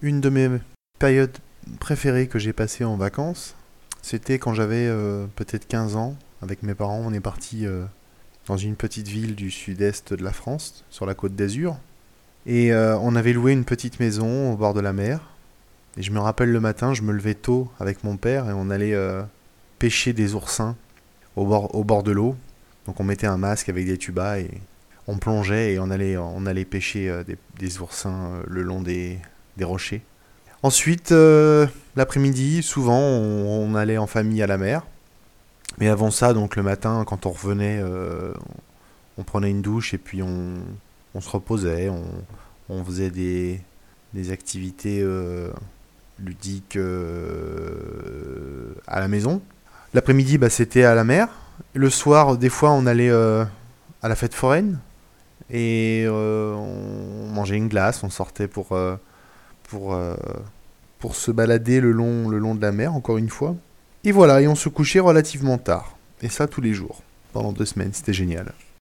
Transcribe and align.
Une 0.00 0.20
de 0.20 0.28
mes 0.28 0.48
périodes 1.00 1.36
préférées 1.80 2.28
que 2.28 2.38
j'ai 2.38 2.52
passées 2.52 2.84
en 2.84 2.96
vacances, 2.96 3.56
c'était 4.00 4.38
quand 4.38 4.54
j'avais 4.54 4.86
euh, 4.86 5.26
peut-être 5.34 5.66
15 5.66 5.96
ans. 5.96 6.16
Avec 6.40 6.62
mes 6.62 6.76
parents, 6.76 7.02
on 7.04 7.12
est 7.12 7.20
parti 7.20 7.66
euh, 7.66 7.84
dans 8.46 8.56
une 8.56 8.76
petite 8.76 9.08
ville 9.08 9.34
du 9.34 9.50
sud-est 9.50 10.14
de 10.14 10.22
la 10.22 10.32
France, 10.32 10.84
sur 10.88 11.04
la 11.04 11.14
côte 11.14 11.34
d'Azur. 11.34 11.78
Et 12.46 12.72
euh, 12.72 12.96
on 12.98 13.16
avait 13.16 13.32
loué 13.32 13.52
une 13.52 13.64
petite 13.64 13.98
maison 13.98 14.52
au 14.52 14.56
bord 14.56 14.72
de 14.72 14.80
la 14.80 14.92
mer. 14.92 15.20
Et 15.96 16.02
je 16.02 16.12
me 16.12 16.20
rappelle 16.20 16.52
le 16.52 16.60
matin, 16.60 16.94
je 16.94 17.02
me 17.02 17.12
levais 17.12 17.34
tôt 17.34 17.68
avec 17.80 18.04
mon 18.04 18.16
père 18.16 18.48
et 18.48 18.52
on 18.52 18.70
allait 18.70 18.94
pêcher 19.80 20.12
des 20.12 20.34
oursins 20.34 20.76
au 21.34 21.44
bord, 21.44 21.74
au 21.74 21.82
bord 21.82 22.04
de 22.04 22.12
l'eau. 22.12 22.36
Donc 22.86 23.00
on 23.00 23.04
mettait 23.04 23.26
un 23.26 23.36
masque 23.36 23.68
avec 23.68 23.84
des 23.84 23.98
tubas 23.98 24.38
et 24.38 24.48
on 25.08 25.18
plongeait 25.18 25.72
et 25.72 25.80
on 25.80 25.90
allait, 25.90 26.16
on 26.16 26.46
allait 26.46 26.64
pêcher 26.64 27.24
des, 27.26 27.36
des 27.58 27.80
oursins 27.80 28.40
le 28.46 28.62
long 28.62 28.80
des, 28.80 29.18
des 29.58 29.64
rochers. 29.64 30.02
Ensuite, 30.62 31.12
euh, 31.12 31.66
l'après-midi, 31.94 32.62
souvent, 32.62 32.98
on, 32.98 33.74
allait 33.74 33.98
en 33.98 34.06
famille 34.06 34.42
à 34.42 34.46
la 34.46 34.56
mer. 34.56 34.82
Mais 35.78 35.88
avant 35.88 36.10
ça, 36.10 36.32
donc 36.32 36.56
le 36.56 36.62
matin, 36.62 37.04
quand 37.06 37.26
on 37.26 37.30
revenait, 37.30 37.78
euh, 37.80 38.32
on 39.18 39.22
prenait 39.22 39.50
une 39.50 39.62
douche 39.62 39.94
et 39.94 39.98
puis 39.98 40.22
on, 40.22 40.56
se 41.20 41.28
reposait, 41.30 41.90
on, 42.68 42.84
faisait 42.84 43.10
des, 43.10 43.60
des 44.14 44.32
activités 44.32 45.00
euh, 45.02 45.50
ludiques 46.18 46.78
à 48.86 49.00
la 49.00 49.06
maison. 49.06 49.40
L'après-midi, 49.94 50.38
bah, 50.38 50.50
c'était 50.50 50.84
à 50.84 50.94
la 50.96 51.04
mer. 51.04 51.28
Le 51.74 51.90
soir, 51.90 52.36
des 52.36 52.48
fois, 52.48 52.72
on 52.72 52.86
allait 52.86 53.10
à 53.10 54.08
la 54.08 54.16
fête 54.16 54.34
foraine 54.34 54.80
et 55.50 56.06
on 56.08 57.28
mangeait 57.32 57.56
une 57.56 57.68
glace, 57.68 58.02
on 58.02 58.10
sortait 58.10 58.48
pour 58.48 58.76
pour, 59.68 59.94
euh, 59.94 60.14
pour 60.98 61.14
se 61.14 61.30
balader 61.30 61.80
le 61.80 61.92
long, 61.92 62.28
le 62.28 62.38
long 62.38 62.54
de 62.54 62.62
la 62.62 62.72
mer, 62.72 62.94
encore 62.94 63.18
une 63.18 63.28
fois. 63.28 63.54
Et 64.04 64.12
voilà, 64.12 64.40
et 64.40 64.48
on 64.48 64.54
se 64.54 64.68
couchait 64.68 65.00
relativement 65.00 65.58
tard. 65.58 65.96
Et 66.22 66.28
ça 66.28 66.46
tous 66.48 66.60
les 66.60 66.74
jours, 66.74 67.02
pendant 67.32 67.52
deux 67.52 67.66
semaines, 67.66 67.92
c'était 67.92 68.12
génial. 68.12 68.52